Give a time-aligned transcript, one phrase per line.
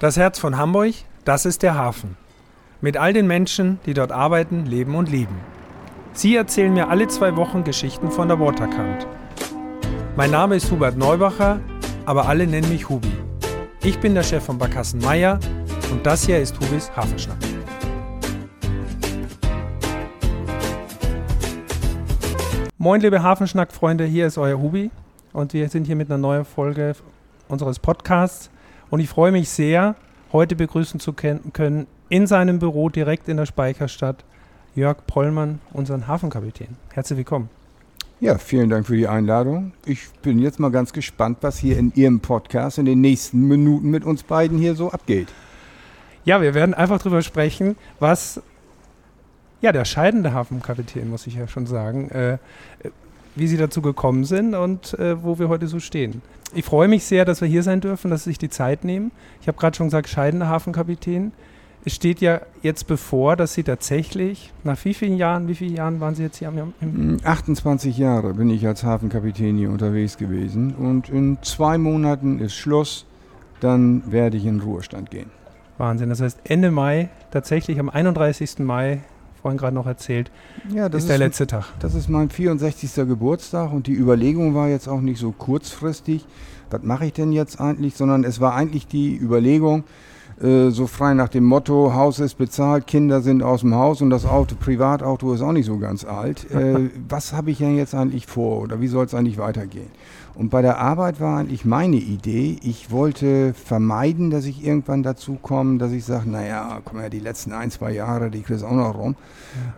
[0.00, 0.92] Das Herz von Hamburg,
[1.24, 2.16] das ist der Hafen.
[2.80, 5.38] Mit all den Menschen, die dort arbeiten, leben und lieben.
[6.12, 9.06] Sie erzählen mir alle zwei Wochen Geschichten von der Waterkant.
[10.16, 11.60] Mein Name ist Hubert Neubacher,
[12.06, 13.12] aber alle nennen mich Hubi.
[13.84, 15.38] Ich bin der Chef von Barkassen Meier
[15.92, 17.38] und das hier ist Hubis Hafenschnack.
[22.78, 24.90] Moin, liebe Hafenschnack-Freunde, hier ist euer Hubi
[25.32, 26.96] und wir sind hier mit einer neuen Folge
[27.46, 28.50] unseres Podcasts.
[28.94, 29.96] Und ich freue mich sehr,
[30.32, 34.24] heute begrüßen zu können in seinem Büro direkt in der Speicherstadt
[34.76, 36.76] Jörg Pollmann, unseren Hafenkapitän.
[36.92, 37.50] Herzlich willkommen.
[38.20, 39.72] Ja, vielen Dank für die Einladung.
[39.84, 43.90] Ich bin jetzt mal ganz gespannt, was hier in Ihrem Podcast in den nächsten Minuten
[43.90, 45.26] mit uns beiden hier so abgeht.
[46.24, 48.40] Ja, wir werden einfach darüber sprechen, was
[49.60, 52.38] ja der scheidende Hafenkapitän, muss ich ja schon sagen, äh,
[53.36, 56.22] wie Sie dazu gekommen sind und äh, wo wir heute so stehen.
[56.54, 59.10] Ich freue mich sehr, dass wir hier sein dürfen, dass Sie sich die Zeit nehmen.
[59.40, 61.32] Ich habe gerade schon gesagt, scheidender Hafenkapitän.
[61.86, 66.00] Es steht ja jetzt bevor, dass Sie tatsächlich, nach wie vielen Jahren, wie viele Jahren
[66.00, 70.74] waren Sie jetzt hier am, im 28 Jahre bin ich als Hafenkapitän hier unterwegs gewesen
[70.74, 73.04] und in zwei Monaten ist Schluss,
[73.60, 75.30] dann werde ich in Ruhestand gehen.
[75.76, 78.60] Wahnsinn, das heißt Ende Mai, tatsächlich am 31.
[78.60, 79.00] Mai
[79.44, 80.30] vorhin gerade noch erzählt,
[80.74, 81.66] ja, das ist der letzte Tag.
[81.78, 82.94] Das ist mein 64.
[83.06, 86.24] Geburtstag und die Überlegung war jetzt auch nicht so kurzfristig,
[86.70, 89.84] was mache ich denn jetzt eigentlich, sondern es war eigentlich die Überlegung,
[90.40, 94.10] äh, so frei nach dem Motto, Haus ist bezahlt, Kinder sind aus dem Haus und
[94.10, 96.50] das Auto, Privatauto ist auch nicht so ganz alt.
[96.50, 99.90] Äh, was habe ich denn jetzt eigentlich vor oder wie soll es eigentlich weitergehen?
[100.36, 105.38] Und bei der Arbeit war eigentlich meine Idee, ich wollte vermeiden, dass ich irgendwann dazu
[105.40, 108.72] komme, dass ich sage, naja, komm ja, die letzten ein, zwei Jahre, die kriegst auch
[108.72, 109.14] noch rum.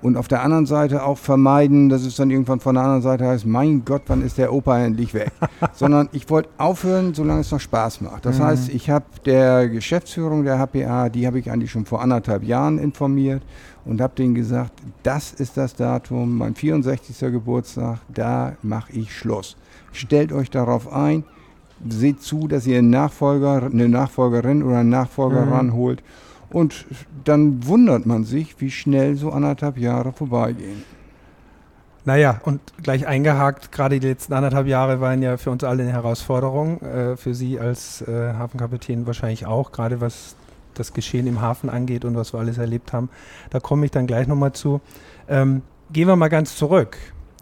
[0.01, 3.27] Und auf der anderen Seite auch vermeiden, dass es dann irgendwann von der anderen Seite
[3.27, 5.31] heißt, mein Gott, wann ist der Opa endlich weg?
[5.75, 8.25] Sondern ich wollte aufhören, solange es noch Spaß macht.
[8.25, 8.45] Das mhm.
[8.45, 12.79] heißt, ich habe der Geschäftsführung der HPA, die habe ich eigentlich schon vor anderthalb Jahren
[12.79, 13.43] informiert
[13.85, 17.19] und habe denen gesagt, das ist das Datum, mein 64.
[17.33, 19.57] Geburtstag, da mache ich Schluss.
[19.93, 21.25] Stellt euch darauf ein,
[21.89, 25.53] seht zu, dass ihr einen Nachfolger, eine Nachfolgerin oder einen Nachfolger mhm.
[25.53, 26.03] ranholt.
[26.51, 26.87] Und
[27.25, 30.96] dann wundert man sich, wie schnell so anderthalb Jahre vorbeigehen.
[32.07, 35.93] Naja, und gleich eingehakt, gerade die letzten anderthalb Jahre waren ja für uns alle eine
[35.93, 40.37] Herausforderung, äh, für Sie als äh, Hafenkapitän wahrscheinlich auch, gerade was
[40.75, 43.11] das Geschehen im Hafen angeht und was wir alles erlebt haben.
[43.51, 44.81] Da komme ich dann gleich nochmal zu.
[45.29, 45.63] Ähm,
[45.93, 46.97] gehen wir mal ganz zurück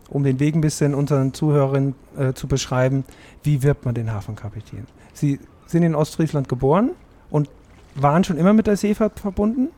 [0.09, 3.05] um den Weg ein bisschen unseren Zuhörern äh, zu beschreiben,
[3.43, 4.87] wie wird man den Hafenkapitän?
[5.13, 6.91] Sie sind in Ostfriesland geboren
[7.31, 7.49] und
[7.95, 9.69] waren schon immer mit der Seefahrt verbunden?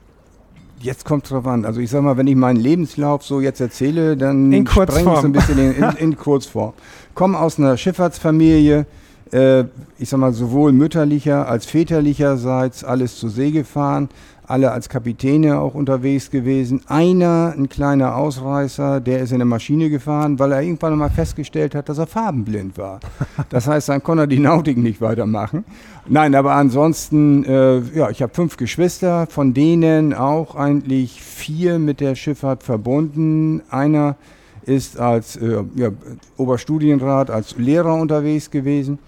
[0.81, 1.65] Jetzt kommt es drauf an.
[1.65, 5.27] Also ich sag mal, wenn ich meinen Lebenslauf so jetzt erzähle, dann spreng ich so
[5.27, 6.75] ein bisschen in, in, in Kurzform.
[7.15, 8.87] Komme aus einer Schifffahrtsfamilie,
[9.33, 9.65] äh,
[9.99, 14.09] ich sag mal, sowohl mütterlicher als väterlicherseits alles zur See gefahren,
[14.49, 16.83] alle als Kapitäne auch unterwegs gewesen.
[16.87, 21.75] Einer, ein kleiner Ausreißer, der ist in der Maschine gefahren, weil er irgendwann mal festgestellt
[21.75, 23.01] hat, dass er farbenblind war.
[23.49, 25.65] Das heißt, dann konnte er die Nautik nicht weitermachen.
[26.09, 32.01] Nein, aber ansonsten, äh, ja, ich habe fünf Geschwister, von denen auch eigentlich vier mit
[32.01, 33.63] der Schifffahrt verbunden.
[33.71, 34.17] Einer
[34.65, 35.91] ist als äh, ja,
[36.37, 38.99] Oberstudienrat, als Lehrer unterwegs gewesen.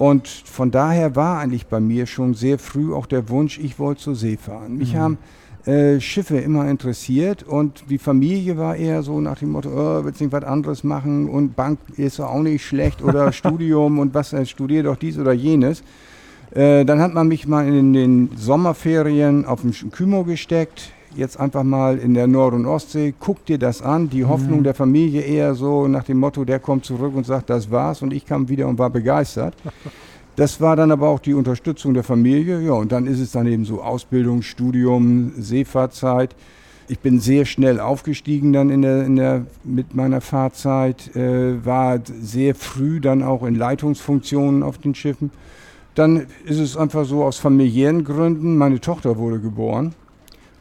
[0.00, 4.00] Und von daher war eigentlich bei mir schon sehr früh auch der Wunsch, ich wollte
[4.00, 4.78] zur See fahren.
[4.78, 4.98] Mich mhm.
[4.98, 5.18] haben
[5.66, 10.20] äh, Schiffe immer interessiert und die Familie war eher so nach dem Motto, oh, willst
[10.20, 14.32] du nicht was anderes machen und Bank ist auch nicht schlecht oder Studium und was,
[14.32, 15.82] äh, studier doch dies oder jenes.
[16.52, 21.62] Äh, dann hat man mich mal in den Sommerferien auf den Kümo gesteckt, jetzt einfach
[21.62, 24.10] mal in der Nord- und Ostsee, guck dir das an.
[24.10, 24.64] Die Hoffnung mhm.
[24.64, 28.12] der Familie eher so nach dem Motto, der kommt zurück und sagt, das war's und
[28.12, 29.54] ich kam wieder und war begeistert.
[30.36, 32.62] Das war dann aber auch die Unterstützung der Familie.
[32.62, 36.34] Ja, und dann ist es dann eben so Ausbildung, Studium, Seefahrtzeit.
[36.88, 42.00] Ich bin sehr schnell aufgestiegen dann in der, in der, mit meiner Fahrzeit, äh, war
[42.22, 45.30] sehr früh dann auch in Leitungsfunktionen auf den Schiffen.
[45.94, 49.94] Dann ist es einfach so aus familiären Gründen, meine Tochter wurde geboren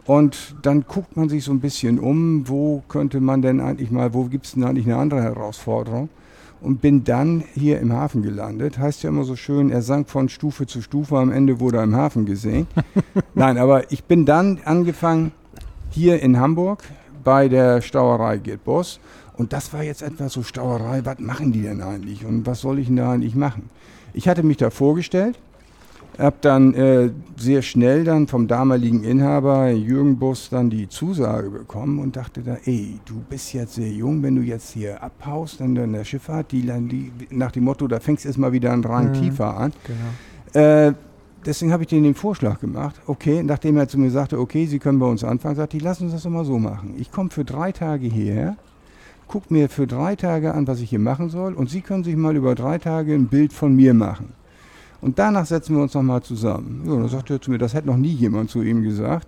[0.10, 4.12] und dann guckt man sich so ein bisschen um, wo könnte man denn eigentlich mal,
[4.12, 6.10] wo gibt es denn eigentlich eine andere Herausforderung?
[6.62, 8.80] Und bin dann hier im Hafen gelandet.
[8.80, 11.84] Heißt ja immer so schön, er sank von Stufe zu Stufe, am Ende wurde er
[11.84, 12.66] im Hafen gesehen.
[13.36, 15.32] Nein, aber ich bin dann angefangen
[15.92, 16.82] hier in Hamburg
[17.24, 19.00] bei der Stauerei Gerd Boss.
[19.38, 22.80] Und das war jetzt etwas so Stauerei, was machen die denn eigentlich und was soll
[22.80, 23.70] ich denn da eigentlich machen?
[24.14, 25.38] Ich hatte mich da vorgestellt
[26.20, 32.00] habe dann äh, sehr schnell dann vom damaligen Inhaber Jürgen Bus dann die Zusage bekommen
[32.00, 35.76] und dachte da, ey, du bist jetzt sehr jung, wenn du jetzt hier abhaust dann
[35.78, 39.10] in der Schifffahrt, die, die nach dem Motto, da fängst du erstmal wieder einen Rang
[39.10, 39.74] mhm, tiefer an.
[40.54, 40.66] Genau.
[40.66, 40.94] Äh,
[41.46, 43.00] deswegen habe ich denen den Vorschlag gemacht.
[43.08, 46.02] Okay, nachdem er zu mir sagte, okay, Sie können bei uns anfangen, sagte ich, lass
[46.02, 46.96] uns das doch mal so machen.
[46.98, 48.58] Ich komme für drei Tage hierher,
[49.30, 52.18] gucke mir für drei Tage an, was ich hier machen soll und Sie können sich
[52.18, 54.34] mal über drei Tage ein Bild von mir machen.
[55.02, 56.84] Und danach setzen wir uns nochmal zusammen.
[56.86, 59.28] Ja, dann sagte er zu mir, das hätte noch nie jemand zu ihm gesagt.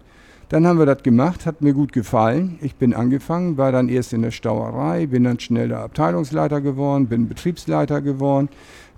[0.50, 2.59] Dann haben wir das gemacht, hat mir gut gefallen.
[2.62, 7.29] Ich bin angefangen, war dann erst in der Stauerei, bin dann schneller Abteilungsleiter geworden, bin
[7.29, 8.50] Betriebsleiter geworden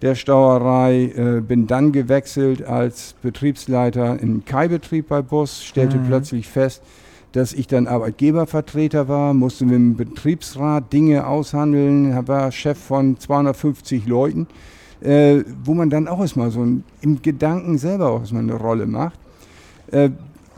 [0.04, 6.08] der Stauerei, äh, bin dann gewechselt als Betriebsleiter im Kai-Betrieb bei Bus, stellte mhm.
[6.08, 6.84] plötzlich fest,
[7.32, 14.06] dass ich dann Arbeitgebervertreter war, musste mit dem Betriebsrat Dinge aushandeln, war Chef von 250
[14.06, 14.48] Leuten,
[15.04, 18.86] äh, wo man dann auch erstmal so ein, im Gedanken selber auch erstmal eine Rolle
[18.86, 19.20] macht.
[19.92, 20.12] Äh,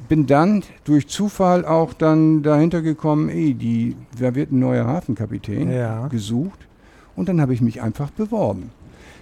[0.08, 5.72] bin dann durch Zufall auch dann dahinter gekommen, ey, die, da wird ein neuer Hafenkapitän
[5.72, 6.08] ja.
[6.08, 6.68] gesucht.
[7.16, 8.70] Und dann habe ich mich einfach beworben.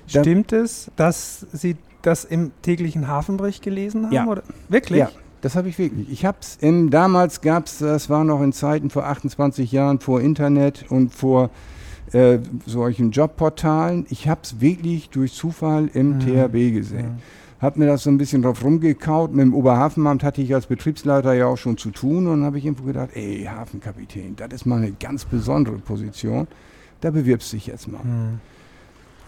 [0.08, 4.14] Stimmt es, dass Sie das im täglichen Hafenbericht gelesen haben?
[4.14, 4.26] Ja.
[4.28, 4.44] Oder?
[4.68, 5.00] Wirklich?
[5.00, 5.10] Ja,
[5.42, 6.12] das habe ich wirklich.
[6.12, 6.58] Ich habe es,
[6.90, 11.50] damals gab es, das war noch in Zeiten vor 28 Jahren, vor Internet und vor
[12.12, 14.06] äh, solchen Jobportalen.
[14.10, 16.20] Ich habe es wirklich durch Zufall im mhm.
[16.20, 17.14] THB gesehen.
[17.14, 19.32] Mhm habe mir das so ein bisschen drauf rumgekaut.
[19.32, 22.66] Mit dem Oberhafenamt hatte ich als Betriebsleiter ja auch schon zu tun und habe ich
[22.66, 26.48] irgendwo gedacht, ey, Hafenkapitän, das ist mal eine ganz besondere Position.
[27.00, 28.04] Da bewirbst du dich jetzt mal.
[28.04, 28.42] Mhm.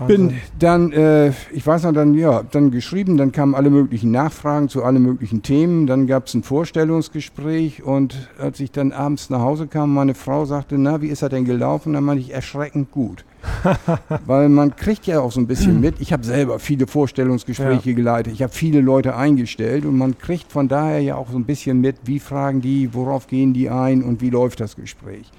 [0.07, 4.67] Bin dann, äh, ich weiß noch, dann, ja, dann geschrieben, dann kamen alle möglichen Nachfragen
[4.67, 9.39] zu allen möglichen Themen, dann gab es ein Vorstellungsgespräch und als ich dann abends nach
[9.39, 11.93] Hause kam, meine Frau sagte, na, wie ist er denn gelaufen?
[11.93, 13.23] Dann meinte ich, erschreckend gut.
[14.25, 16.01] Weil man kriegt ja auch so ein bisschen mit.
[16.01, 17.95] Ich habe selber viele Vorstellungsgespräche ja.
[17.95, 21.45] geleitet, ich habe viele Leute eingestellt und man kriegt von daher ja auch so ein
[21.45, 25.31] bisschen mit, wie fragen die, worauf gehen die ein und wie läuft das Gespräch.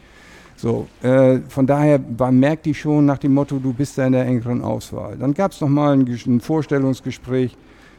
[0.57, 2.01] So, äh, von daher
[2.31, 5.17] merkte ich schon nach dem Motto, du bist da in der engeren Auswahl.
[5.19, 7.57] Dann gab es nochmal ein, ein Vorstellungsgespräch,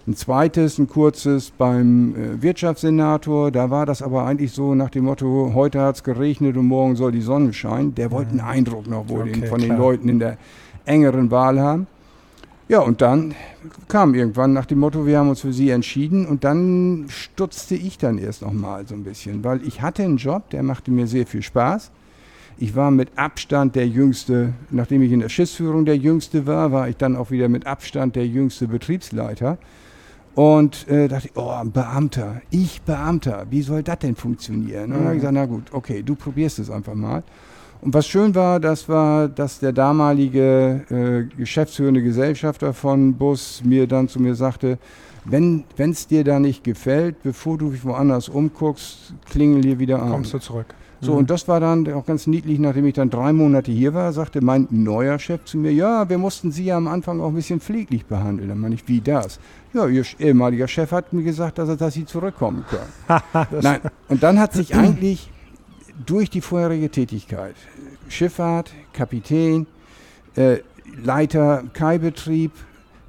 [0.07, 3.51] ein zweites, ein kurzes beim äh, Wirtschaftssenator.
[3.51, 6.95] Da war das aber eigentlich so nach dem Motto, heute hat es geregnet und morgen
[6.95, 7.93] soll die Sonne scheinen.
[7.93, 8.39] Der wollte einen.
[8.39, 9.75] Eindruck noch wohl okay, von klar.
[9.75, 10.37] den Leuten in der
[10.85, 11.85] engeren Wahl haben.
[12.69, 13.33] Ja, und dann
[13.87, 17.97] kam irgendwann nach dem Motto, wir haben uns für sie entschieden und dann stutzte ich
[17.97, 21.25] dann erst nochmal so ein bisschen, weil ich hatte einen Job, der machte mir sehr
[21.25, 21.91] viel Spaß.
[22.59, 26.89] Ich war mit Abstand der jüngste, nachdem ich in der Schiffsführung der jüngste war, war
[26.89, 29.57] ich dann auch wieder mit Abstand der jüngste Betriebsleiter.
[30.33, 34.85] Und äh, dachte, oh, ein Beamter, ich Beamter, wie soll das denn funktionieren?
[34.85, 35.33] Und dann habe ich mhm.
[35.33, 37.23] gesagt, na gut, okay, du probierst es einfach mal.
[37.81, 43.87] Und was schön war, das war, dass der damalige äh, geschäftsführende Gesellschafter von Bus mir
[43.87, 44.79] dann zu mir sagte,
[45.25, 50.09] wenn es dir da nicht gefällt, bevor du dich woanders umguckst, klingel hier wieder an.
[50.09, 50.67] Kommst du zurück.
[50.99, 51.17] So, mhm.
[51.19, 54.41] und das war dann auch ganz niedlich, nachdem ich dann drei Monate hier war, sagte
[54.41, 57.59] mein neuer Chef zu mir, ja, wir mussten Sie ja am Anfang auch ein bisschen
[57.59, 58.49] pfleglich behandeln.
[58.49, 59.39] Dann meine ich, wie das?
[59.73, 63.21] Ja, Ihr ehemaliger Chef hat mir gesagt, dass, er, dass Sie zurückkommen können.
[63.61, 65.31] Nein, und dann hat sich eigentlich
[66.05, 67.55] durch die vorherige Tätigkeit,
[68.07, 69.67] Schifffahrt, Kapitän,
[70.35, 70.57] äh,
[71.03, 72.51] Leiter Kaibetrieb,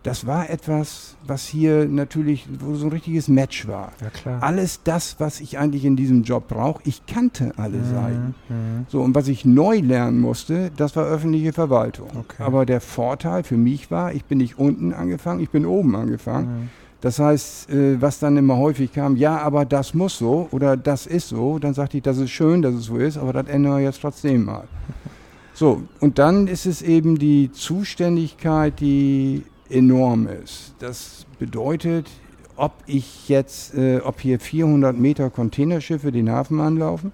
[0.02, 3.92] das war etwas, was hier natürlich wo so ein richtiges Match war.
[4.24, 8.34] Ja, Alles das, was ich eigentlich in diesem Job brauche, ich kannte alle mhm, Seiten.
[8.48, 8.86] Mhm.
[8.88, 12.08] So, und was ich neu lernen musste, das war öffentliche Verwaltung.
[12.18, 12.42] Okay.
[12.42, 16.46] Aber der Vorteil für mich war, ich bin nicht unten angefangen, ich bin oben angefangen.
[16.46, 16.70] Mhm.
[17.00, 21.06] Das heißt, äh, was dann immer häufig kam, ja, aber das muss so oder das
[21.06, 23.76] ist so, dann sagte ich, das ist schön, dass es so ist, aber das ändern
[23.76, 24.64] wir jetzt trotzdem mal.
[25.54, 30.74] So, und dann ist es eben die Zuständigkeit, die enorm ist.
[30.78, 32.08] Das bedeutet,
[32.56, 37.12] ob ich jetzt, äh, ob hier 400 Meter Containerschiffe den Hafen anlaufen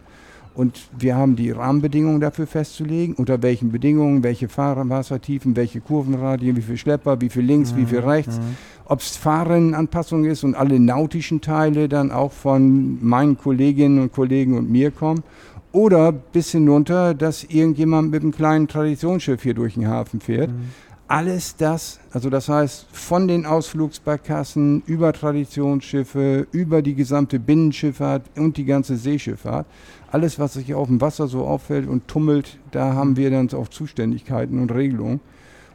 [0.54, 6.62] und wir haben die Rahmenbedingungen dafür festzulegen, unter welchen Bedingungen, welche Fahrwassertiefen, welche Kurvenradien, wie
[6.62, 7.78] viel Schlepper, wie viel links, mhm.
[7.78, 8.56] wie viel mhm, rechts, mhm.
[8.84, 14.56] ob es Fahrerinnenanpassung ist und alle nautischen Teile dann auch von meinen Kolleginnen und Kollegen
[14.56, 15.25] und mir kommen
[15.73, 20.50] oder bis hinunter, dass irgendjemand mit einem kleinen Traditionsschiff hier durch den Hafen fährt.
[20.50, 20.70] Mhm
[21.14, 28.56] alles das, also das heißt von den Ausflugsbarkassen über Traditionsschiffe, über die gesamte Binnenschifffahrt und
[28.56, 29.64] die ganze Seeschifffahrt,
[30.11, 33.68] alles, was sich auf dem Wasser so auffällt und tummelt, da haben wir dann auch
[33.68, 35.21] Zuständigkeiten und Regelungen.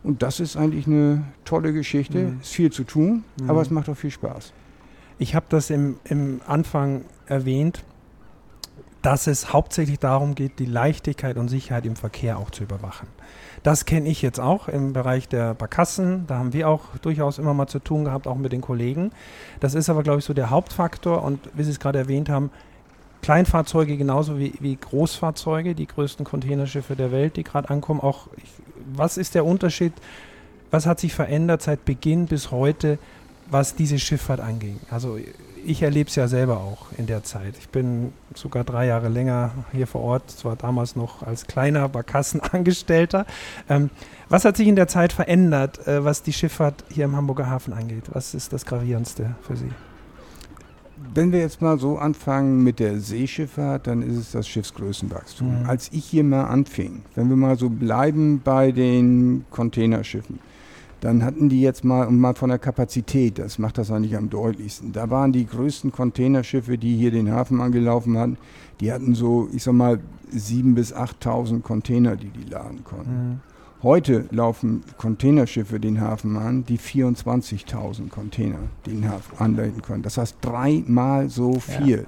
[0.03, 2.17] Und das ist eigentlich eine tolle Geschichte.
[2.17, 2.39] Mhm.
[2.41, 3.49] Ist viel zu tun, mhm.
[3.49, 4.51] aber es macht auch viel Spaß.
[5.19, 7.85] Ich habe das im, im Anfang erwähnt,
[9.01, 13.07] dass es hauptsächlich darum geht, die Leichtigkeit und Sicherheit im Verkehr auch zu überwachen.
[13.63, 16.25] Das kenne ich jetzt auch im Bereich der Barkassen.
[16.27, 19.11] Da haben wir auch durchaus immer mal zu tun gehabt, auch mit den Kollegen.
[19.59, 21.23] Das ist aber, glaube ich, so der Hauptfaktor.
[21.23, 22.51] Und wie Sie es gerade erwähnt haben,
[23.21, 27.99] Kleinfahrzeuge genauso wie, wie Großfahrzeuge, die größten Containerschiffe der Welt, die gerade ankommen.
[27.99, 28.51] Auch ich,
[28.93, 29.93] was ist der Unterschied?
[30.71, 32.97] Was hat sich verändert seit Beginn bis heute?
[33.49, 34.79] was diese Schifffahrt anging.
[34.89, 35.17] Also
[35.65, 37.55] ich erlebe es ja selber auch in der Zeit.
[37.59, 43.25] Ich bin sogar drei Jahre länger hier vor Ort, zwar damals noch als kleiner Barkassenangestellter.
[43.69, 43.89] Ähm,
[44.29, 47.73] was hat sich in der Zeit verändert, äh, was die Schifffahrt hier im Hamburger Hafen
[47.73, 48.05] angeht?
[48.11, 49.71] Was ist das Gravierendste für Sie?
[51.13, 55.61] Wenn wir jetzt mal so anfangen mit der Seeschifffahrt, dann ist es das Schiffsgrößenwachstum.
[55.61, 55.69] Mhm.
[55.69, 60.39] Als ich hier mal anfing, wenn wir mal so bleiben bei den Containerschiffen,
[61.01, 64.29] dann hatten die jetzt mal, und mal von der Kapazität, das macht das eigentlich am
[64.29, 64.91] deutlichsten.
[64.91, 68.37] Da waren die größten Containerschiffe, die hier den Hafen angelaufen hatten,
[68.79, 69.99] die hatten so, ich sag mal,
[70.33, 73.11] 7.000 bis 8.000 Container, die die laden konnten.
[73.11, 73.39] Mhm.
[73.81, 80.03] Heute laufen Containerschiffe den Hafen an, die 24.000 Container den Hafen anleiten können.
[80.03, 81.99] Das heißt dreimal so viel.
[81.99, 82.05] Ja.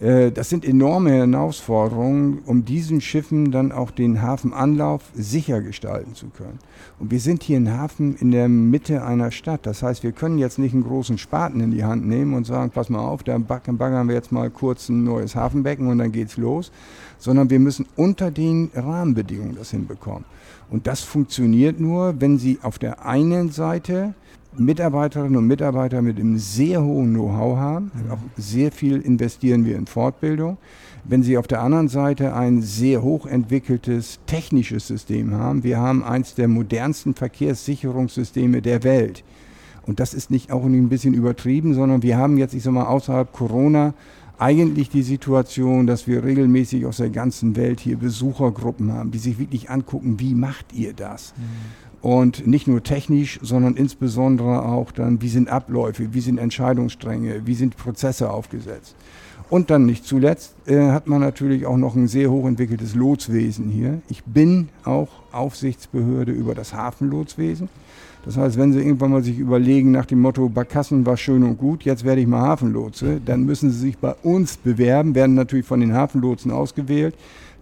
[0.00, 6.28] Äh, das sind enorme Herausforderungen, um diesen Schiffen dann auch den Hafenanlauf sicher gestalten zu
[6.28, 6.58] können.
[6.98, 9.66] Und wir sind hier ein Hafen in der Mitte einer Stadt.
[9.66, 12.70] Das heißt, wir können jetzt nicht einen großen Spaten in die Hand nehmen und sagen,
[12.70, 16.36] pass mal auf, da baggern wir jetzt mal kurz ein neues Hafenbecken und dann geht's
[16.36, 16.70] los.
[17.18, 20.24] Sondern wir müssen unter den Rahmenbedingungen das hinbekommen.
[20.70, 24.14] Und das funktioniert nur, wenn Sie auf der einen Seite
[24.58, 27.90] Mitarbeiterinnen und Mitarbeiter mit einem sehr hohen Know-how haben.
[27.94, 28.10] Mhm.
[28.10, 30.58] Auch sehr viel investieren wir in Fortbildung.
[31.04, 36.34] Wenn Sie auf der anderen Seite ein sehr hochentwickeltes technisches System haben, wir haben eins
[36.34, 39.22] der modernsten Verkehrssicherungssysteme der Welt.
[39.86, 42.86] Und das ist nicht auch ein bisschen übertrieben, sondern wir haben jetzt, ich sag mal,
[42.86, 43.94] außerhalb Corona
[44.38, 49.38] eigentlich die Situation, dass wir regelmäßig aus der ganzen Welt hier Besuchergruppen haben, die sich
[49.38, 51.34] wirklich angucken, wie macht ihr das?
[51.36, 52.08] Mhm.
[52.08, 57.54] Und nicht nur technisch, sondern insbesondere auch dann, wie sind Abläufe, wie sind Entscheidungsstränge, wie
[57.54, 58.94] sind Prozesse aufgesetzt.
[59.48, 64.00] Und dann nicht zuletzt äh, hat man natürlich auch noch ein sehr hochentwickeltes Lotswesen hier.
[64.08, 67.68] Ich bin auch Aufsichtsbehörde über das Hafenlotswesen.
[68.26, 71.56] Das heißt, wenn Sie irgendwann mal sich überlegen nach dem Motto, Barkassen war schön und
[71.56, 75.64] gut, jetzt werde ich mal Hafenlotse, dann müssen Sie sich bei uns bewerben, werden natürlich
[75.64, 77.14] von den Hafenlotsen ausgewählt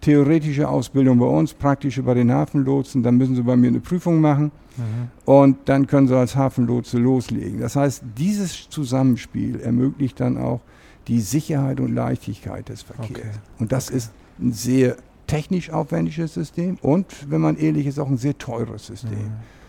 [0.04, 4.20] theoretische Ausbildung bei uns, praktische bei den Hafenlotsen, dann müssen sie bei mir eine Prüfung
[4.20, 5.08] machen mhm.
[5.24, 7.60] und dann können sie als Hafenlotse loslegen.
[7.60, 10.60] Das heißt, dieses Zusammenspiel ermöglicht dann auch
[11.08, 13.10] die Sicherheit und Leichtigkeit des Verkehrs.
[13.10, 13.28] Okay.
[13.58, 13.96] Und das okay.
[13.96, 18.86] ist ein sehr technisch aufwendiges System und, wenn man ehrlich ist, auch ein sehr teures
[18.86, 19.10] System.
[19.12, 19.63] Mhm.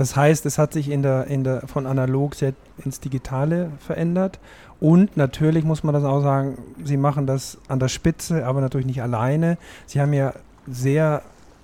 [0.00, 4.38] Das heißt, es hat sich in der, in der, von analog sehr ins Digitale verändert
[4.80, 8.86] und natürlich muss man das auch sagen, sie machen das an der Spitze, aber natürlich
[8.86, 9.58] nicht alleine.
[9.84, 10.32] Sie haben ja
[10.66, 11.20] sehr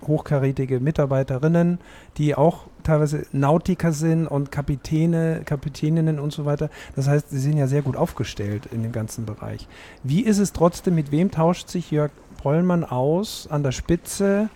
[0.07, 1.79] hochkarätige Mitarbeiterinnen,
[2.19, 6.69] die auch teilweise Nautiker sind und Kapitäne, Kapitäninnen und so weiter.
[6.95, 9.67] Das heißt, sie sind ja sehr gut aufgestellt in dem ganzen Bereich.
[10.03, 12.11] Wie ist es trotzdem, mit wem tauscht sich Jörg
[12.43, 14.51] Pollmann aus an der Spitze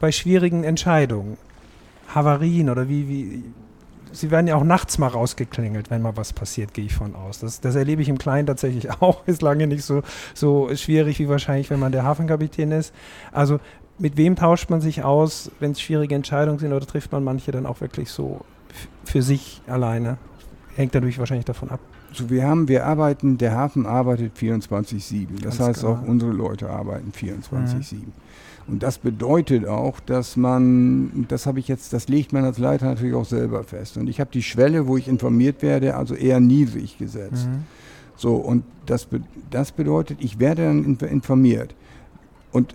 [0.00, 1.36] bei schwierigen Entscheidungen?
[2.14, 3.44] Havarien oder wie, wie,
[4.12, 7.40] sie werden ja auch nachts mal rausgeklingelt, wenn mal was passiert, gehe ich von aus.
[7.40, 9.26] Das, das erlebe ich im Kleinen tatsächlich auch.
[9.26, 10.02] Ist lange nicht so,
[10.34, 12.94] so schwierig wie wahrscheinlich, wenn man der Hafenkapitän ist.
[13.32, 13.58] Also
[13.98, 17.52] mit wem tauscht man sich aus, wenn es schwierige Entscheidungen sind oder trifft man manche
[17.52, 18.40] dann auch wirklich so
[19.04, 20.18] für sich alleine?
[20.74, 21.80] Hängt dadurch wahrscheinlich davon ab.
[22.14, 25.42] So, wir haben, wir arbeiten, der Hafen arbeitet 24-7.
[25.42, 25.94] Das Ganz heißt genau.
[25.94, 27.94] auch unsere Leute arbeiten 24-7.
[27.94, 28.12] Mhm.
[28.66, 32.86] Und das bedeutet auch, dass man, das habe ich jetzt, das legt man als Leiter
[32.86, 33.96] natürlich auch selber fest.
[33.96, 37.48] Und ich habe die Schwelle, wo ich informiert werde, also eher niedrig gesetzt.
[37.48, 37.64] Mhm.
[38.16, 39.08] So, und das,
[39.50, 41.74] das bedeutet, ich werde dann informiert.
[42.52, 42.74] Und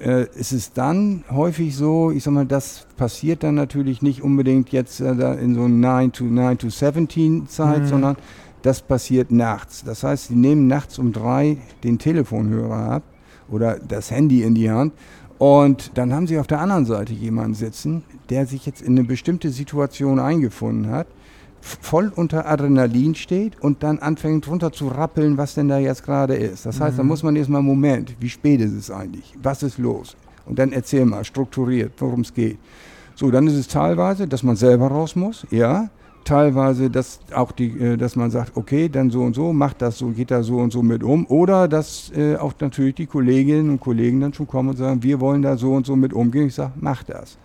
[0.00, 4.70] äh, es ist dann häufig so, ich sag mal, das passiert dann natürlich nicht unbedingt
[4.70, 7.86] jetzt äh, in so 9 to 9 to 17 Zeit, mhm.
[7.86, 8.16] sondern
[8.62, 9.84] das passiert nachts.
[9.84, 13.02] Das heißt, sie nehmen nachts um drei den Telefonhörer ab
[13.48, 14.92] oder das Handy in die Hand.
[15.38, 19.06] Und dann haben sie auf der anderen Seite jemanden sitzen, der sich jetzt in eine
[19.06, 21.06] bestimmte Situation eingefunden hat,
[21.60, 26.36] voll unter Adrenalin steht und dann anfängt runter zu rappeln, was denn da jetzt gerade
[26.36, 26.66] ist.
[26.66, 26.98] Das heißt, mhm.
[26.98, 29.34] da muss man erstmal, Moment, wie spät ist es eigentlich?
[29.42, 30.16] Was ist los?
[30.46, 32.58] Und dann erzähl mal, strukturiert, worum es geht.
[33.14, 35.88] So, dann ist es teilweise, dass man selber raus muss, ja
[36.24, 39.98] teilweise, dass auch die, äh, dass man sagt, okay, dann so und so, macht das
[39.98, 41.26] so, geht da so und so mit um.
[41.26, 45.20] Oder dass äh, auch natürlich die Kolleginnen und Kollegen dann schon kommen und sagen, wir
[45.20, 46.48] wollen da so und so mit umgehen.
[46.48, 47.38] Ich sage, mach das.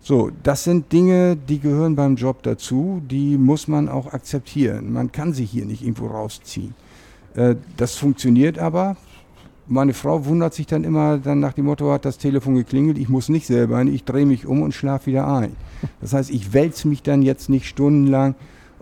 [0.00, 4.92] So, das sind Dinge, die gehören beim Job dazu, die muss man auch akzeptieren.
[4.92, 6.74] Man kann sich hier nicht irgendwo rausziehen.
[7.34, 8.96] Äh, das funktioniert aber,
[9.68, 13.08] meine Frau wundert sich dann immer, dann nach dem Motto hat das Telefon geklingelt, ich
[13.08, 15.54] muss nicht selber hin, ich drehe mich um und schlafe wieder ein.
[16.00, 18.34] Das heißt, ich wälze mich dann jetzt nicht stundenlang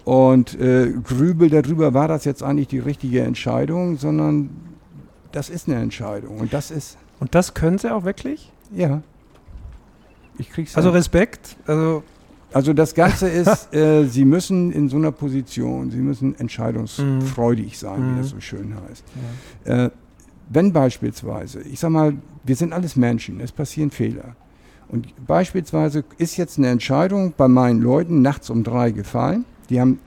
[0.04, 4.50] und äh, grübel darüber, war das jetzt eigentlich die richtige Entscheidung, sondern
[5.32, 6.96] das ist eine Entscheidung und das ist.
[7.20, 8.52] Und das können Sie auch wirklich?
[8.72, 9.02] Ja.
[10.38, 10.76] Ich krieg's.
[10.76, 11.56] Also Respekt.
[11.66, 12.02] Also
[12.52, 17.76] Also das Ganze ist, äh, Sie müssen in so einer Position, Sie müssen entscheidungsfreudig mhm.
[17.76, 18.36] sein, wie das mhm.
[18.36, 19.04] so schön heißt.
[19.66, 19.84] Ja.
[19.86, 19.90] Äh,
[20.48, 24.36] wenn beispielsweise, ich sag mal, wir sind alles Menschen, es passieren Fehler.
[24.88, 29.44] Und beispielsweise ist jetzt eine Entscheidung bei meinen Leuten nachts um drei gefallen.
[29.68, 29.98] Die haben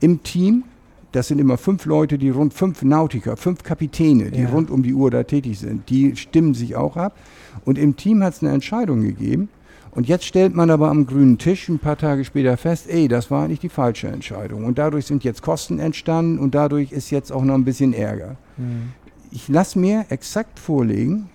[0.00, 0.62] im Team,
[1.10, 4.48] das sind immer fünf Leute, die rund fünf Nautiker, fünf Kapitäne, die ja.
[4.48, 7.16] rund um die Uhr da tätig sind, die stimmen sich auch ab.
[7.64, 9.48] Und im Team hat es eine Entscheidung gegeben.
[9.90, 13.32] Und jetzt stellt man aber am grünen Tisch ein paar Tage später fest, ey, das
[13.32, 14.64] war eigentlich die falsche Entscheidung.
[14.64, 18.36] Und dadurch sind jetzt Kosten entstanden und dadurch ist jetzt auch noch ein bisschen Ärger.
[18.58, 18.92] Mhm.
[19.30, 21.28] Ich lasse mir exakt vorlegen,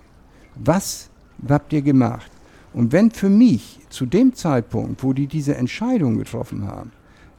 [0.56, 1.10] was
[1.48, 2.30] habt ihr gemacht?
[2.72, 6.92] Und wenn für mich zu dem Zeitpunkt, wo die diese Entscheidung getroffen haben,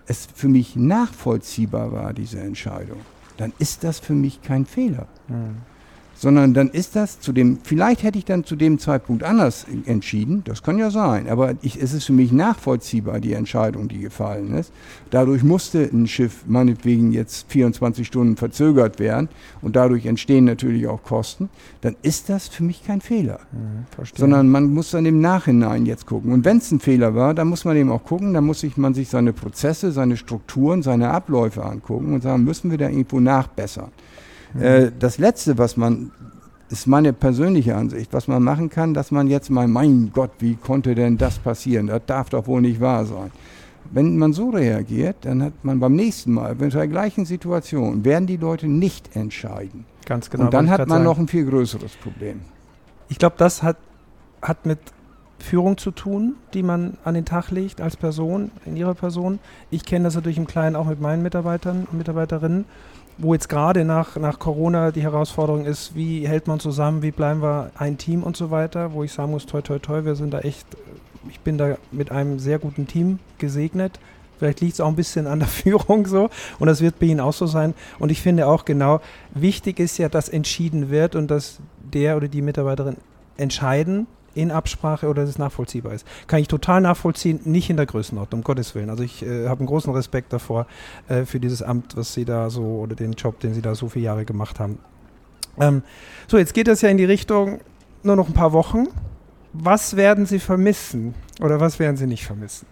[0.08, 3.00] es für mich nachvollziehbar war, diese Entscheidung,
[3.38, 5.08] dann ist das für mich kein Fehler.
[5.28, 5.75] Mhm
[6.15, 10.43] sondern dann ist das zu dem, vielleicht hätte ich dann zu dem Zeitpunkt anders entschieden,
[10.45, 14.53] das kann ja sein, aber ich, es ist für mich nachvollziehbar, die Entscheidung, die gefallen
[14.53, 14.72] ist.
[15.12, 19.29] Dadurch musste ein Schiff meinetwegen jetzt 24 Stunden verzögert werden
[19.62, 21.50] und dadurch entstehen natürlich auch Kosten,
[21.81, 23.39] dann ist das für mich kein Fehler.
[23.51, 26.31] Mhm, sondern man muss dann im Nachhinein jetzt gucken.
[26.31, 28.77] Und wenn es ein Fehler war, dann muss man eben auch gucken, dann muss sich
[28.77, 33.19] man sich seine Prozesse, seine Strukturen, seine Abläufe angucken und sagen, müssen wir da irgendwo
[33.19, 33.91] nachbessern.
[34.60, 36.12] Äh, das Letzte, was man,
[36.70, 40.56] ist meine persönliche Ansicht, was man machen kann, dass man jetzt mal, mein Gott, wie
[40.56, 41.88] konnte denn das passieren?
[41.88, 43.32] Das darf doch wohl nicht wahr sein.
[43.92, 48.25] Wenn man so reagiert, dann hat man beim nächsten Mal, in der gleichen Situation, werden
[48.25, 49.86] die Leute nicht entscheiden.
[50.06, 50.46] Ganz genau.
[50.46, 51.04] Und dann hat man sagen.
[51.04, 52.42] noch ein viel größeres Problem.
[53.10, 53.78] Ich glaube, das hat,
[54.42, 54.80] hat mit
[55.40, 59.40] Führung zu tun, die man an den Tag legt als Person, in ihrer Person.
[59.70, 62.66] Ich kenne das natürlich im Kleinen auch mit meinen Mitarbeitern und Mitarbeiterinnen
[63.17, 67.41] wo jetzt gerade nach, nach Corona die Herausforderung ist, wie hält man zusammen, wie bleiben
[67.41, 70.34] wir ein Team und so weiter, wo ich sagen muss, toi, toi, toi, wir sind
[70.34, 70.65] da echt,
[71.29, 74.00] ich bin da mit einem sehr guten Team gesegnet.
[74.38, 76.29] Vielleicht liegt es auch ein bisschen an der Führung so
[76.60, 77.74] und das wird bei Ihnen auch so sein.
[78.00, 79.00] Und ich finde auch genau,
[79.34, 82.97] wichtig ist ja, dass entschieden wird und dass der oder die Mitarbeiterin
[83.38, 86.06] entscheiden in Absprache oder dass es nachvollziehbar ist.
[86.28, 88.89] Kann ich total nachvollziehen, nicht in der Größenordnung, um Gottes Willen.
[88.89, 90.67] Also ich äh, habe einen großen Respekt davor
[91.08, 93.89] äh, für dieses Amt, was Sie da so oder den Job, den Sie da so
[93.89, 94.80] viele Jahre gemacht haben.
[95.60, 95.84] Ähm,
[96.28, 97.62] so, jetzt geht es ja in die Richtung
[98.04, 98.88] nur noch ein paar Wochen.
[99.54, 102.67] Was werden Sie vermissen oder was werden Sie nicht vermissen?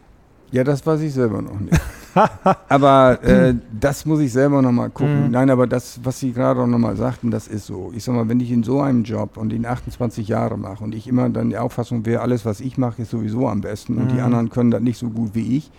[0.54, 1.82] Ja, das weiß ich selber noch nicht.
[2.70, 5.26] aber äh, das muss ich selber noch mal gucken.
[5.26, 5.32] Mhm.
[5.32, 7.92] Nein, aber das, was Sie gerade auch noch mal sagten, das ist so.
[7.96, 10.94] Ich sag mal, wenn ich in so einem Job und in 28 Jahre mache und
[10.94, 14.12] ich immer dann die Auffassung wäre, alles, was ich mache, ist sowieso am besten und
[14.12, 14.26] die mhm.
[14.26, 15.72] anderen können das nicht so gut wie ich,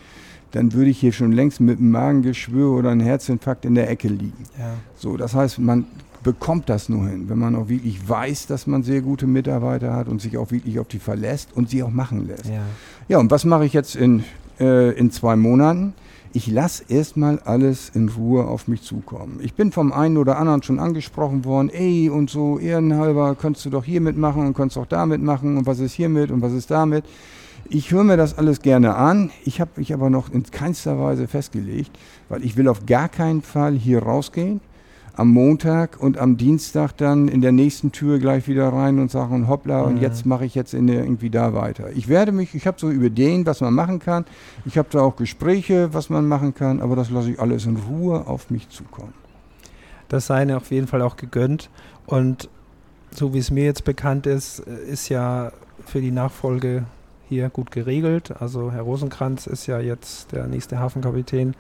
[0.51, 4.09] dann würde ich hier schon längst mit einem Magengeschwür oder einem Herzinfarkt in der Ecke
[4.09, 4.45] liegen.
[4.59, 4.73] Ja.
[4.97, 5.87] So, das heißt, man
[6.25, 10.09] bekommt das nur hin, wenn man auch wirklich weiß, dass man sehr gute Mitarbeiter hat
[10.09, 12.47] und sich auch wirklich auf die verlässt und sie auch machen lässt.
[12.47, 12.63] Ja,
[13.07, 14.25] ja und was mache ich jetzt in,
[14.61, 15.95] äh, in zwei Monaten?
[16.37, 19.39] ich lasse erstmal alles in Ruhe auf mich zukommen.
[19.41, 23.71] Ich bin vom einen oder anderen schon angesprochen worden, ey und so ehrenhalber, könntest du
[23.71, 26.73] doch hier mitmachen und könntest auch da mitmachen und was ist hiermit und was ist
[26.73, 27.05] damit.
[27.69, 29.31] Ich höre mir das alles gerne an.
[29.45, 31.97] Ich habe mich aber noch in keinster Weise festgelegt,
[32.29, 34.61] weil ich will auf gar keinen Fall hier rausgehen
[35.17, 39.49] am Montag und am Dienstag dann in der nächsten Tür gleich wieder rein und sagen,
[39.49, 41.91] hoppla, und jetzt mache ich jetzt in der, irgendwie da weiter.
[41.95, 44.25] Ich werde mich, ich habe so Ideen, was man machen kann.
[44.65, 47.77] Ich habe da auch Gespräche, was man machen kann, aber das lasse ich alles in
[47.77, 49.15] Ruhe auf mich zukommen.
[50.09, 51.71] Das sei Ihnen auf jeden Fall auch gegönnt.
[52.07, 52.49] Und
[53.11, 55.53] so wie es mir jetzt bekannt ist, ist ja
[55.87, 56.85] für die Nachfolge
[57.29, 58.33] hier gut geregelt.
[58.41, 61.55] Also Herr Rosenkranz ist ja jetzt der nächste Hafenkapitän.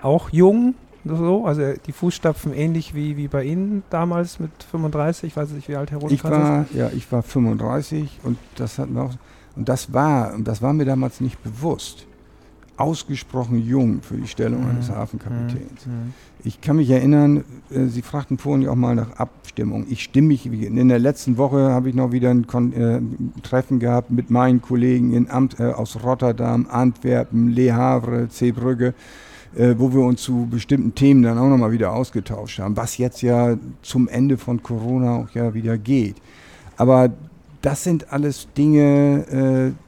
[0.00, 5.36] Auch jung, so, also die Fußstapfen ähnlich wie, wie bei Ihnen damals mit 35, ich
[5.36, 6.74] weiß nicht, wie alt Herr Rosenkranz ich war, ist.
[6.74, 9.14] Ja, ich war 35 und das hat mir auch,
[9.56, 12.06] und das war, und das war mir damals nicht bewusst,
[12.76, 14.70] ausgesprochen jung für die Stellung mhm.
[14.70, 15.86] eines Hafenkapitäns.
[15.86, 16.14] Mhm.
[16.44, 19.86] Ich kann mich erinnern, äh, Sie fragten vorhin auch mal nach Abstimmung.
[19.90, 23.00] Ich stimme mich, in der letzten Woche habe ich noch wieder ein Kon äh,
[23.42, 28.92] Treffen gehabt mit meinen Kollegen in Amt, äh, aus Rotterdam, Antwerpen, Le Havre, Zeebrügge äh,
[29.54, 33.56] wo wir uns zu bestimmten Themen dann auch nochmal wieder ausgetauscht haben, was jetzt ja
[33.82, 36.16] zum Ende von Corona auch ja wieder geht.
[36.76, 37.10] Aber
[37.60, 39.82] das sind alles Dinge, äh,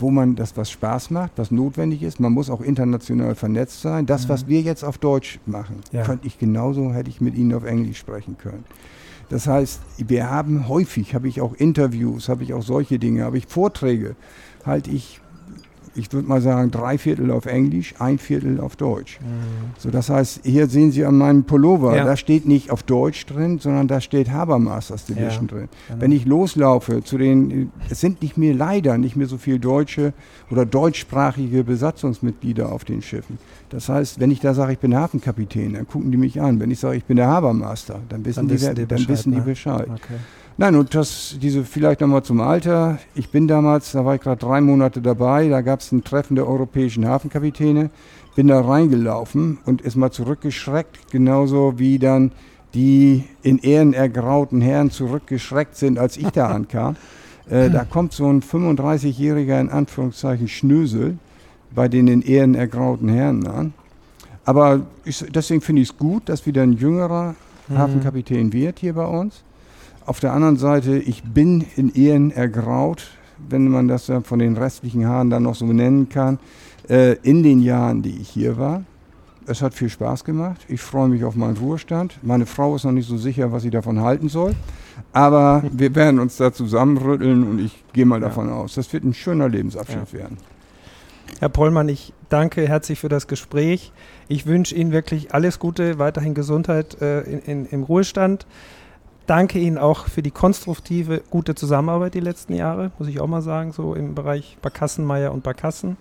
[0.00, 2.20] wo man das, was Spaß macht, was notwendig ist.
[2.20, 4.06] Man muss auch international vernetzt sein.
[4.06, 4.28] Das, mhm.
[4.30, 6.02] was wir jetzt auf Deutsch machen, ja.
[6.02, 8.64] könnte ich genauso, hätte ich mit Ihnen auf Englisch sprechen können.
[9.28, 13.38] Das heißt, wir haben häufig, habe ich auch Interviews, habe ich auch solche Dinge, habe
[13.38, 14.16] ich Vorträge,
[14.64, 15.20] halte ich
[15.94, 19.18] ich würde mal sagen, drei Viertel auf Englisch, ein Viertel auf Deutsch.
[19.20, 19.70] Mhm.
[19.78, 22.04] So, das heißt, hier sehen Sie an meinem Pullover, ja.
[22.04, 25.68] da steht nicht auf Deutsch drin, sondern da steht Habermasters Division ja, drin.
[25.88, 26.00] Genau.
[26.00, 30.12] Wenn ich loslaufe zu den, es sind nicht mehr leider nicht mehr so viele deutsche
[30.50, 33.38] oder deutschsprachige Besatzungsmitglieder auf den Schiffen.
[33.70, 36.60] Das heißt, wenn ich da sage, ich bin Hafenkapitän, dann gucken die mich an.
[36.60, 38.90] Wenn ich sage, ich bin der Habermaster, dann wissen, dann die, wissen die, Bescheid.
[38.90, 39.44] Dann wissen die ne?
[39.44, 39.88] Bescheid.
[39.90, 40.18] Okay.
[40.60, 42.98] Nein, und das, diese vielleicht nochmal zum Alter.
[43.14, 46.36] Ich bin damals, da war ich gerade drei Monate dabei, da gab es ein Treffen
[46.36, 47.88] der europäischen Hafenkapitäne,
[48.36, 52.32] bin da reingelaufen und ist mal zurückgeschreckt, genauso wie dann
[52.74, 56.96] die in Ehren ergrauten Herren zurückgeschreckt sind, als ich da ankam.
[57.48, 61.16] Äh, da kommt so ein 35-jähriger, in Anführungszeichen, Schnösel
[61.74, 63.72] bei den in Ehren ergrauten Herren an.
[64.44, 67.34] Aber ich, deswegen finde ich es gut, dass wieder ein jüngerer
[67.68, 67.78] mhm.
[67.78, 69.42] Hafenkapitän wird hier bei uns.
[70.06, 73.08] Auf der anderen Seite, ich bin in Ehren ergraut,
[73.48, 76.38] wenn man das ja von den restlichen Haaren dann noch so nennen kann,
[76.88, 78.84] äh, in den Jahren, die ich hier war.
[79.46, 80.64] Es hat viel Spaß gemacht.
[80.68, 82.18] Ich freue mich auf meinen Ruhestand.
[82.22, 84.54] Meine Frau ist noch nicht so sicher, was sie davon halten soll.
[85.12, 88.54] Aber wir werden uns da zusammenrütteln und ich gehe mal davon ja.
[88.54, 90.18] aus, das wird ein schöner Lebensabschnitt ja.
[90.18, 90.38] werden.
[91.38, 93.92] Herr Pollmann, ich danke herzlich für das Gespräch.
[94.28, 98.46] Ich wünsche Ihnen wirklich alles Gute, weiterhin Gesundheit äh, in, in, im Ruhestand
[99.30, 103.42] danke Ihnen auch für die konstruktive, gute Zusammenarbeit die letzten Jahre, muss ich auch mal
[103.42, 105.96] sagen, so im Bereich Barkassenmeier und Barkassen.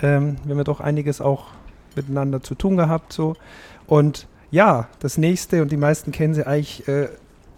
[0.00, 1.48] Ähm, wir haben ja doch einiges auch
[1.96, 3.12] miteinander zu tun gehabt.
[3.12, 3.36] So.
[3.86, 7.08] Und ja, das nächste, und die meisten kennen sie eigentlich äh,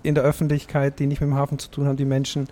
[0.03, 2.49] in der Öffentlichkeit, die nicht mit dem Hafen zu tun haben, die Menschen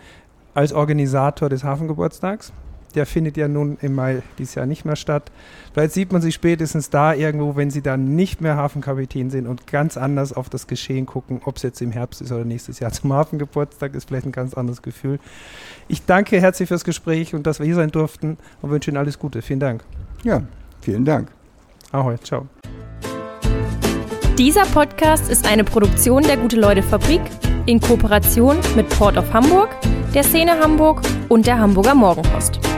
[0.54, 2.52] als Organisator des Hafengeburtstags
[2.94, 5.30] der findet ja nun im Mai dieses Jahr nicht mehr statt.
[5.72, 9.66] Vielleicht sieht man sie spätestens da irgendwo, wenn sie dann nicht mehr Hafenkapitän sind und
[9.66, 12.92] ganz anders auf das Geschehen gucken, ob es jetzt im Herbst ist oder nächstes Jahr
[12.92, 15.18] zum Hafengeburtstag, ist vielleicht ein ganz anderes Gefühl.
[15.88, 19.18] Ich danke herzlich fürs Gespräch und dass wir hier sein durften und wünsche Ihnen alles
[19.18, 19.42] Gute.
[19.42, 19.84] Vielen Dank.
[20.22, 20.42] Ja,
[20.80, 21.30] vielen Dank.
[21.90, 22.46] Ahoi, ciao.
[24.38, 27.20] Dieser Podcast ist eine Produktion der Gute-Leute-Fabrik
[27.66, 29.68] in Kooperation mit Port of Hamburg,
[30.14, 32.71] der Szene Hamburg und der Hamburger Morgenpost.